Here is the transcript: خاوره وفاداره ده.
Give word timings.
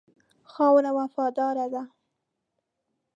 خاوره 0.53 0.91
وفاداره 0.97 1.65
ده. 1.73 1.83